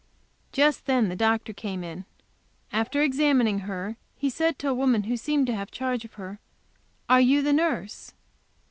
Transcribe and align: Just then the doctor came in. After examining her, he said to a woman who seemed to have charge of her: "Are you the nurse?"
Just 0.51 0.87
then 0.87 1.09
the 1.09 1.15
doctor 1.15 1.53
came 1.53 1.83
in. 1.83 2.05
After 2.73 3.03
examining 3.03 3.59
her, 3.59 3.97
he 4.17 4.31
said 4.31 4.57
to 4.57 4.67
a 4.67 4.73
woman 4.73 5.03
who 5.03 5.15
seemed 5.15 5.45
to 5.45 5.55
have 5.55 5.69
charge 5.69 6.03
of 6.03 6.13
her: 6.13 6.39
"Are 7.07 7.21
you 7.21 7.43
the 7.43 7.53
nurse?" 7.53 8.11